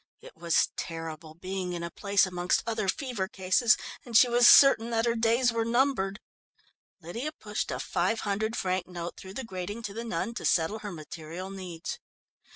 [0.19, 4.89] It was terrible being in a place amongst other fever cases, and she was certain
[4.89, 6.19] that her days were numbered....
[6.99, 10.79] Lydia pushed a five hundred franc note through the grating to the nun, to settle
[10.79, 11.99] her material needs.